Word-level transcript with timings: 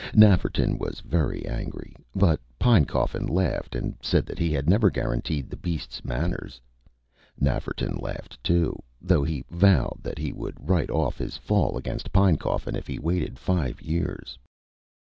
Nafferton 0.15 0.79
was 0.79 0.99
very 1.01 1.45
angry; 1.45 1.95
but 2.15 2.39
Pinecoffin 2.57 3.27
laughed 3.29 3.75
and 3.75 3.95
said 4.01 4.25
that 4.25 4.39
he 4.39 4.51
had 4.51 4.67
never 4.67 4.89
guaranteed 4.89 5.47
the 5.47 5.55
beast's 5.55 6.03
manners. 6.03 6.59
Nafferton 7.39 8.01
laughed, 8.01 8.43
too, 8.43 8.81
though 8.99 9.23
he 9.23 9.45
vowed 9.51 9.99
that 10.01 10.17
he 10.17 10.33
would 10.33 10.67
write 10.67 10.89
off 10.89 11.19
his 11.19 11.37
fall 11.37 11.77
against 11.77 12.11
Pinecoffin 12.11 12.75
if 12.75 12.87
he 12.87 12.97
waited 12.97 13.37
five 13.37 13.79
years. 13.79 14.39